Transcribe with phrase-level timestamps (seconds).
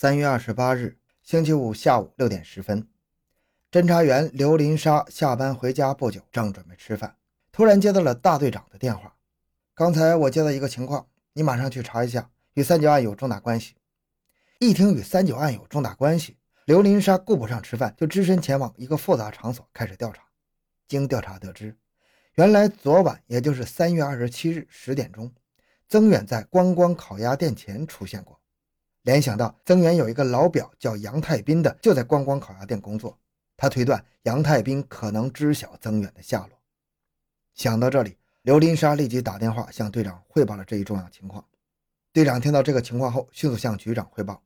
[0.00, 2.88] 三月二十八日，星期五下午六点十分，
[3.70, 7.16] 侦查员刘林沙下班回家不久，正准备吃饭，
[7.52, 9.14] 突然接到了大队长的电话。
[9.74, 13.74] 刚才我接到一个情况，你马上去查一下，与三九案有重大关系。
[14.58, 20.22] 一听与三九案有重大关系，刘林沙顾不上吃饭，就只身前往一个复杂场所开始调查。
[20.88, 21.76] 经调查得知，
[22.36, 25.30] 原来昨晚，也就是三月二十七日十点钟，
[25.90, 28.39] 曾远在观光烤鸭店前出现过。
[29.02, 33.18] 联想到曾远有一个老表叫杨太斌的，就在观光烤鸭店工作，
[33.56, 36.58] 他推断杨太斌可能知晓曾远的下落。
[37.54, 41.42] 想到这里，刘林沙立即打电话向队长汇报了这一重要情况。
[42.12, 44.42] 队长听到这个情况后，迅速向局长汇报。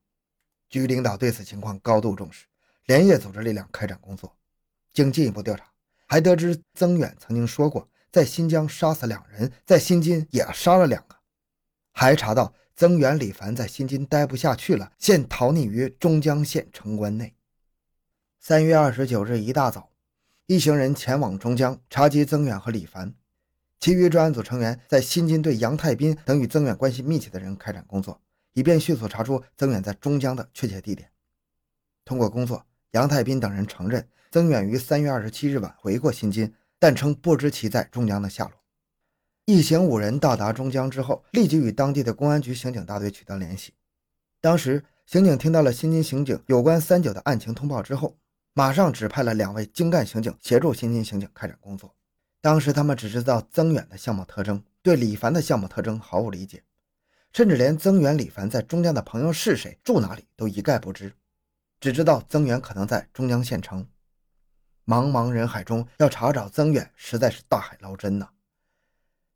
[0.68, 2.46] 局领导对此情况高度重视，
[2.86, 4.36] 连夜组织力量开展工作。
[4.92, 5.64] 经进一步调查，
[6.06, 11.16] 还得知曾远曾经说过，在新疆杀死两人，在新津也杀了两个，
[11.92, 12.54] 还查到。
[12.76, 17.34] 增援李凡在新津待不下去了，现逃匿于中江县城关内。
[18.40, 19.90] 三月二十九日一大早，
[20.46, 23.14] 一行人前往中江查缉增远和李凡，
[23.78, 28.20] 其余专案组成员在新津对杨太斌等与增远关系密切的人开展工作，
[28.52, 31.10] 以便迅速查出增远在中江的确切地点。
[32.04, 38.63] 通过工作，杨太斌等人承认增远于三月二十七日晚回过新津，但称不知其在中江的下落。
[39.46, 43.74] 一行五人到达中江之后，立即与当地的公安局刑警大队取得联系。
[44.40, 48.16] 当时，刑警听到了新津刑警有关三九的案情通报之后，
[48.54, 51.94] 马上指派了两位精干刑警协助新津刑警开展工作。
[52.40, 56.62] 当时他们只知道曾远的相貌特征，对李凡的相貌特征毫无理解，
[57.34, 61.12] 甚至连曾远、李凡在中江的朋友是谁、住哪里都一概不知，
[61.80, 63.86] 只知道曾远可能在中江县城。
[64.86, 68.26] 茫茫人海中要查找曾远，实在是大海捞针呐。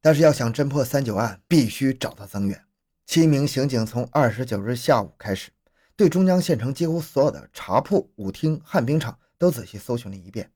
[0.01, 2.65] 但是要想侦破三九案，必须找到曾远。
[3.07, 5.51] 七名刑警从二十九日下午开始，
[5.97, 10.53] 对中江县城几乎所有的茶铺、舞厅、旱冰场都仔细搜寻了一遍。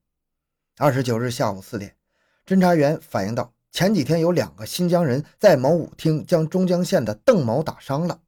[0.79, 1.97] 二十九日下午四点，
[2.47, 8.21] 侦查员反映到前几天有两个新疆人在某舞厅将中江县的邓某打伤了。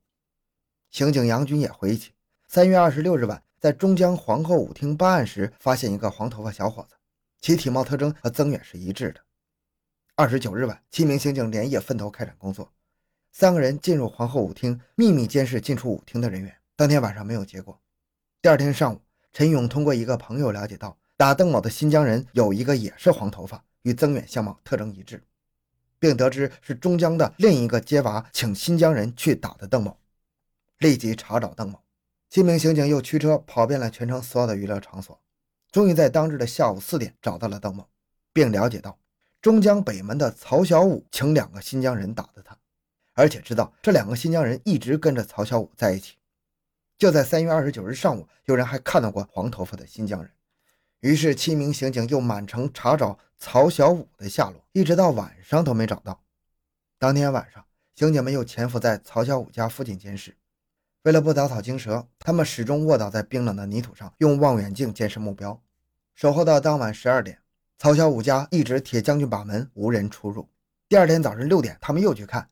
[0.91, 2.13] 刑警杨军也回忆起，
[2.49, 6.97] 三月二十六日晚在中江皇后舞厅办案时，发现一个黄头发小伙子，
[7.41, 9.21] 其体貌特征和曾远是一致的。
[10.17, 12.73] 二十九日晚，七名刑警连夜分头开展工作。
[13.33, 16.55] 三个人进入皇后舞厅，秘密监视进出舞厅的人员。
[16.77, 17.77] 当天晚上没有结果。
[18.41, 19.01] 第二天上午，
[19.33, 25.21] 陈勇通过一个朋友了解到，打邓某的新疆人有一个也是黄头发，与曾远相貌特征一致，
[25.99, 29.99] 并得知是中江的另一个街娃请新疆人去打的邓某，
[30.79, 31.81] 立即查找邓某。
[32.31, 35.21] 七名刑警又驱车跑遍了全城所有的娱乐场所，
[35.73, 37.89] 终于在当日的下午四点找到了邓某，
[38.33, 38.97] 并了解到。
[39.45, 42.57] 中江北门的曹小武请两个新疆人打的他，
[43.13, 46.17] 而且知道这两个新疆人一直跟着曹小武在一起。
[46.97, 50.31] 就在三月二十九日上午，有人还看到过黄头发的新疆人。
[51.01, 56.23] 于是七名刑警又满城查找曹小武的下落，一直到晚上都没找到。
[56.99, 57.63] 当天晚上，
[57.97, 60.35] 刑警们又潜伏在曹小武家附近监视。
[61.03, 65.63] 为了不打草惊蛇，他们始终卧倒在冰冷的泥土上，用望远镜监视目标，
[66.15, 67.41] 守候到当晚十二点。
[67.79, 70.49] 曹小武家一直铁将军把门，无人出入。
[70.89, 72.49] 第二天早晨六点，他们又去看，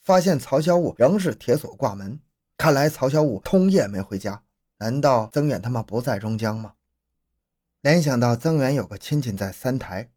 [0.00, 2.18] 发现曹小武仍是铁锁挂门。
[2.56, 4.42] 看来曹小武通夜没回家。
[4.78, 6.72] 难道曾远他们不在中江吗？
[7.82, 10.08] 联想到曾远有个亲戚在三台，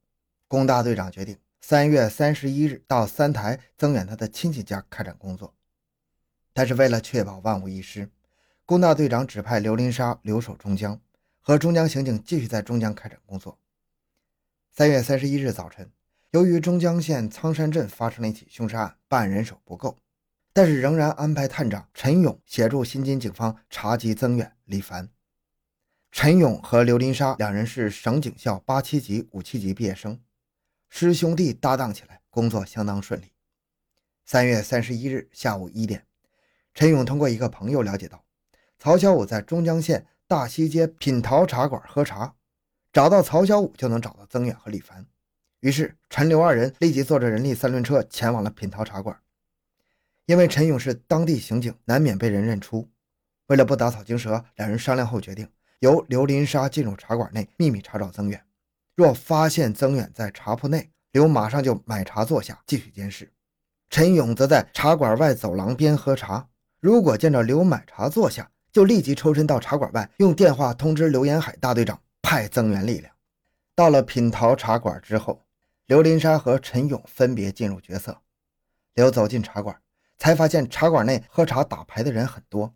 [0.48, 5.54] 龚大队长决定三月三十一日到三台曾远他的亲戚家开展工作。
[6.54, 8.10] 但是为了确保万无一失，
[8.66, 10.98] 龚大队长指派刘林沙留守中江，
[11.42, 13.58] 和中江刑警继续在中江开展工作。
[14.76, 15.92] 三月三十一日早晨，
[16.32, 20.00] 由于中江县苍山镇发生了一起凶杀案，办案人手不够，
[20.52, 25.08] 但是仍然安排探长陈勇协助新津警方查缉曾远、李凡。
[26.12, 30.20] 陈勇和刘林沙两人是省警校八七级、五七级毕业生，
[30.90, 33.26] 师兄弟搭档起来，工作相当顺利。
[34.26, 36.08] 三月三十一日下午一点，
[36.74, 38.26] 陈勇通过一个朋友了解到，
[38.80, 42.34] 曹小武在中江县大西街品桃茶馆喝茶。
[42.94, 45.04] 找到曹小武就能找到曾远和李凡，
[45.62, 49.18] 于是陈刘二人立即坐着人力三轮车前往了品桃茶馆。
[50.28, 52.88] 因为陈勇是当地刑警，难免被人认出。
[53.48, 55.50] 为了不打草惊蛇，两人商量后决定
[55.80, 58.40] 由刘林沙进入茶馆内秘密查找曾远。
[58.96, 63.32] 若发现曾远在茶铺内，刘马上就买茶坐下继续监视。
[63.90, 66.48] 陈勇则在茶馆外走廊边喝茶。
[66.80, 72.00] 如果见着刘买茶坐下，就立即抽身到茶馆外，用电话通知刘延海大队长。
[72.34, 73.14] 派增援力量。
[73.76, 75.46] 到了品桃茶馆之后，
[75.86, 78.20] 刘林沙和陈勇分别进入角色。
[78.96, 79.80] 刘走进茶馆，
[80.18, 82.74] 才发现茶馆内喝茶打牌的人很多，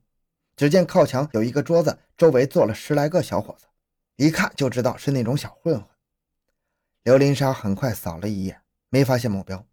[0.56, 3.66] 只见靠墙有一个桌子，周围坐了十来个小伙子，
[4.18, 5.88] 一看就知道是那种小混混。
[7.02, 9.66] 刘林莎很快扫了一眼，没发现目标，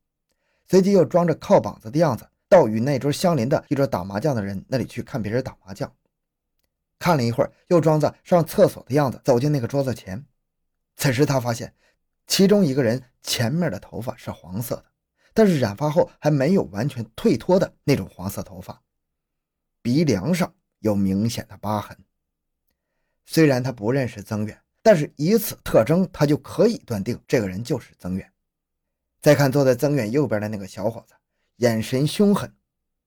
[0.66, 5.94] 随即又装着靠膀子的样子，到与那桌相邻的一桌打麻将的人那里去看别人打麻将。
[6.98, 10.24] 看了一会儿，又装作上厕所的样子，走进那个桌子前。
[10.96, 11.74] 此时他发现，
[12.26, 14.86] 其中一个人前面的头发是黄色的。
[15.36, 18.80] 但是染发后还没有完全退脱的那种黄色头发，
[19.82, 21.98] 鼻梁上有明显的疤痕。
[23.24, 28.32] 虽然他不认识曾远，但是以此特征，他就可以断定这个人就是曾远。
[29.20, 31.14] 再看坐在曾远右边的那个小伙子，
[31.56, 32.54] 眼神凶狠，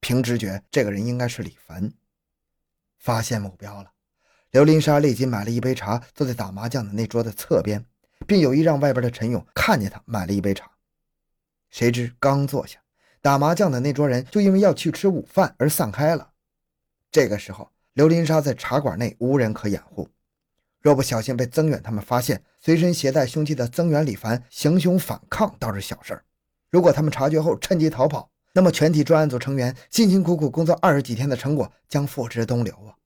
[0.01, 1.93] 凭直觉，这个人应该是李凡。
[3.07, 3.89] 发现目标了，
[4.51, 7.85] 刘林莎立即买了一杯茶，坐在打麻将的那桌的侧边，
[8.27, 10.69] 并有意让外边的陈勇看见他买了一杯茶。
[11.69, 12.79] 谁知刚坐下，
[13.21, 16.31] 打麻将的那桌人就因为要去吃午饭而散开了。
[17.09, 20.09] 这个时候，刘林莎在茶馆内无人可掩护，
[20.81, 26.19] 若不小心被曾远他们发现，随身携带凶器的曾远、李凡行凶反抗倒是小事儿；
[26.69, 32.97] 如果他们察觉后趁机逃跑，那么全体专案组成员辛辛苦苦工作二十几天的成果将付之东流啊！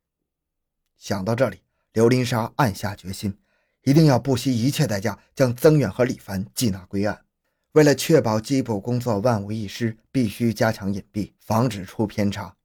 [0.97, 1.59] 想到这里，
[1.91, 3.37] 刘林莎暗下决心，
[3.83, 7.25] 一定要不惜一切代价将曾远和李凡缉拿归案。
[7.73, 12.55] 为了确保缉捕工作万无一失，必须加强隐蔽，防止出偏差。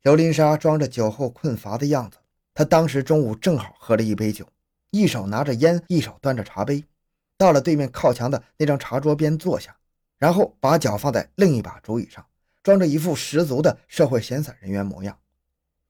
[0.00, 2.16] 刘林莎装着酒后困乏的样子，
[2.54, 4.48] 她当时中午正好喝了一杯酒，
[4.92, 6.82] 一手拿着烟，一手端着茶杯，
[7.36, 9.76] 到了对面靠墙的那张茶桌边坐下，
[10.18, 12.24] 然后把脚放在另一把竹椅上，
[12.62, 15.16] 装着一副十足的社会闲散人员模样。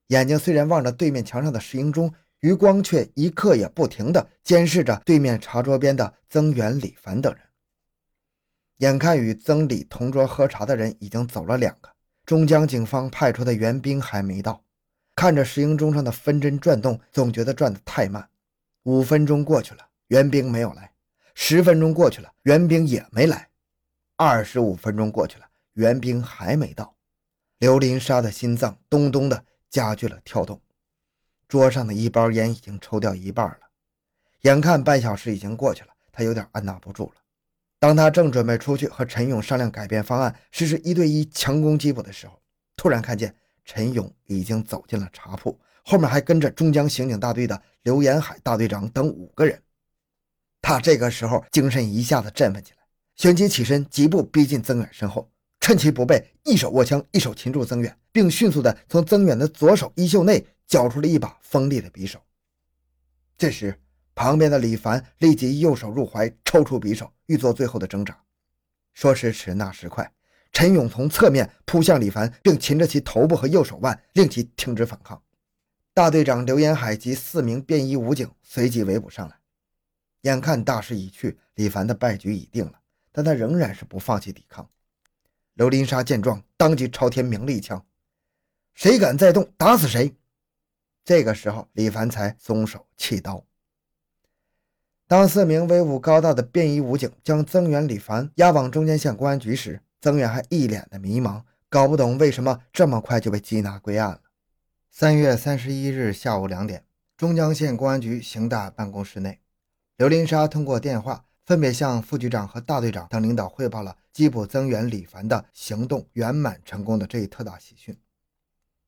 [0.08, 7.42] 眼睛虽然望着对面墙上的石英钟，余光却一刻也不停地监视着对面茶桌边的曾远、李凡等人。
[8.78, 11.90] 眼看与曾李同桌喝茶的人已经走了两个，
[12.24, 14.62] 中江警方派出的援兵还没到。
[15.16, 18.28] 看着石英钟上的分针转动，总觉得转得太慢。
[18.84, 20.84] 五分钟过去了，援兵没有来；
[21.34, 23.47] 十分钟过去了，援兵也没来；
[24.20, 26.92] 二十五分钟过去了，援兵还没到。
[27.58, 30.60] 刘林莎的心脏咚咚的加剧了跳动，
[31.46, 33.60] 桌上的一包烟已经抽掉一半了。
[34.40, 37.22] 眼看半小时已经过去了，他有点按捺不住了。
[37.78, 42.42] 当他正准备出去和陈勇商量改变方案，实施一对一强攻缉捕的时候，
[42.76, 43.32] 突然看见
[43.64, 49.62] 陈勇已经走进了茶铺，后面还跟着中江刑警大队的刘延海大队长等五个人。
[50.60, 52.77] 他这个时候精神一下子振奋起来，
[53.18, 55.28] 旋即起身，疾步逼近曾远身后，
[55.58, 62.20] 趁其不备，一手握枪，一手擒住曾远，并迅速地从曾远的左手衣袖内缴出了一把锋利的匕首。
[63.36, 63.76] 这时，
[64.14, 68.16] 旁边的李凡立即右手入怀，抽出匕首，欲做最后的挣扎。
[68.94, 70.12] 说时迟，那时快，
[70.52, 75.20] 陈勇从侧面扑向李凡，并擒着其头部和右手腕，令其停止反抗。
[75.92, 79.34] 大队长刘延海及四名便衣武警随即围捕上来。
[80.20, 82.74] 眼看大势已去，李凡的败局已定了，
[83.18, 84.70] 但他仍然是不放弃抵抗。
[85.54, 87.84] 刘林莎见状，当即朝天鸣了一枪
[88.76, 90.14] ：“谁敢再动，打死谁！”
[91.04, 93.44] 这个时候，李凡才松手弃刀。
[95.08, 104.20] 当四名威武高大的便衣武警将增援、李凡押往中间县公安局时，增援还一脸的迷茫，搞不懂为什么这么快就被缉拿归案了。
[104.92, 106.84] 三月三十一日下午两点，
[107.16, 109.40] 中江县公安局刑大办公室内，
[109.96, 117.98] 刘林莎通过电话分别向副局长和大队长等领导汇报了缉捕增援、李凡的行动圆满成功的这一特大喜讯，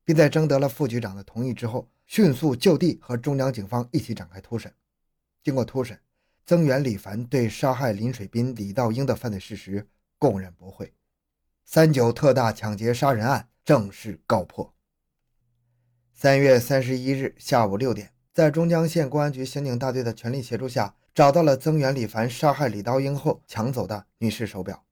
[0.05, 4.71] 并在征得了副局长的同意之后，迅速就地和中江警方一起展开突审。
[5.43, 5.99] 经过突审。
[6.45, 9.87] 增援、李凡对杀害林水斌、李道英的犯罪事实
[10.19, 10.93] 供认不讳，
[11.65, 14.71] 三九特大抢劫杀人案正式告破。
[16.13, 24.83] 三月三十一日下午六点，在中江县公安局刑警大队的全力协助下，找到了增援、李凡杀害李刀英后抢走的女士手表。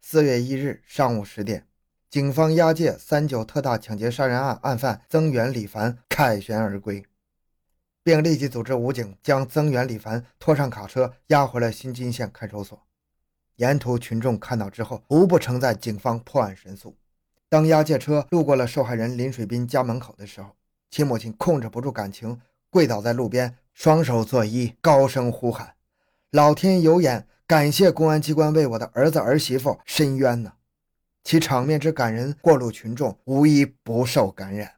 [0.00, 1.68] 四月一日上午十点，
[2.10, 7.04] 警方押解三九特大抢劫杀人案案犯增援、李凡凯旋而归。
[8.02, 12.80] 并立即组织武警将增援、李凡拖上卡车，押回了新津县看守所。
[13.56, 16.96] 沿途群众看到之后，无不称赞警方破案神速。
[17.48, 20.56] 当押解车路过了受害人林水斌家门口的时候，
[20.90, 25.74] 其母亲控制不住感情，跪倒在路边，双手作揖，高声呼喊
[26.32, 30.54] ：“老天有眼，感谢公安机关为我的儿子儿媳妇伸冤呐！”
[31.22, 34.72] 其场面之感人，过路群众无一不受感染。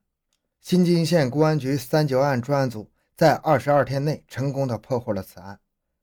[0.60, 2.90] 新津县公安局三九案专案组。
[3.16, 5.58] 在二十二天内成功的破获了此案，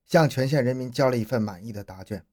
[0.08, 2.24] 向全县人民交了一份满意的答卷。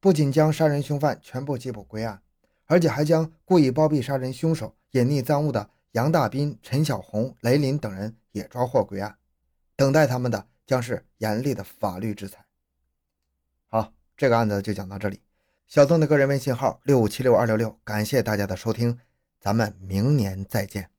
[0.00, 2.20] 不仅将杀人凶犯全部缉捕归案，
[2.66, 9.16] 而且还将故意包庇杀人凶手、隐匿赃物的杨大斌、陈小红、雷林等人也抓获归案，
[9.80, 12.44] 等待他们的将是严厉的法律制裁。
[13.66, 15.22] 好，这个案子就讲到这里。
[15.66, 18.98] 小曾的个人微信号六五七六二六六，感谢大家的收听，
[19.40, 20.90] 咱们明年再见。